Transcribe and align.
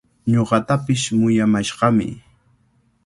Ñuqatapish 0.31 1.05
muyamashqami. 1.19 2.09